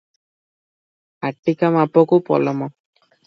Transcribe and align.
ଆଟିକାମାପକୁ 1.29 2.19
ପଲମ। 2.31 2.57